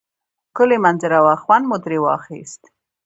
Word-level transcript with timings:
ښکلی 0.49 0.77
منظره 0.85 1.19
وه 1.25 1.35
خوند 1.43 1.63
مو 1.69 1.77
تری 1.83 1.99
واخیست 2.01 2.61